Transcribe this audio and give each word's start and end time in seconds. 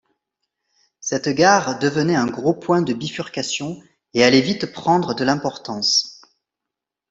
Cette 0.99 1.29
gare 1.29 1.77
devenait 1.77 2.15
un 2.15 2.25
gros 2.25 2.55
point 2.55 2.81
de 2.81 2.91
bifurcation, 2.91 3.77
et 4.15 4.23
allait 4.23 4.41
vite 4.41 4.73
prendre 4.73 5.13
de 5.13 5.23
l'importance. 5.23 6.23